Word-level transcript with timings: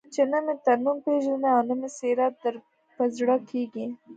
چې 0.13 0.21
نه 0.31 0.39
مې 0.45 0.53
ته 0.65 0.71
نوم 0.83 0.97
پېژنې 1.05 1.49
او 1.55 1.61
نه 1.69 1.73
مې 1.79 1.89
څېره 1.97 2.27
در 2.41 2.55
په 2.95 3.03
زړه 3.17 3.35
کېږي. 3.49 3.85